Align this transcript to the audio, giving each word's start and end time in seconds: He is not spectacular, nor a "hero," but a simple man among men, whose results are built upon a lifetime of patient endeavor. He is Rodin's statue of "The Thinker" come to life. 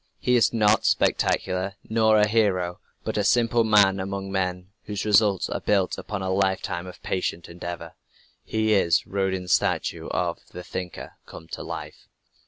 He 0.17 0.35
is 0.35 0.51
not 0.51 0.83
spectacular, 0.83 1.75
nor 1.87 2.17
a 2.17 2.27
"hero," 2.27 2.79
but 3.03 3.19
a 3.19 3.23
simple 3.23 3.63
man 3.63 3.99
among 3.99 4.31
men, 4.31 4.71
whose 4.85 5.05
results 5.05 5.47
are 5.47 5.59
built 5.59 5.95
upon 5.99 6.23
a 6.23 6.31
lifetime 6.31 6.87
of 6.87 7.03
patient 7.03 7.47
endeavor. 7.47 7.93
He 8.43 8.73
is 8.73 9.05
Rodin's 9.05 9.53
statue 9.53 10.07
of 10.07 10.39
"The 10.53 10.63
Thinker" 10.63 11.17
come 11.27 11.47
to 11.49 11.61
life. 11.61 12.07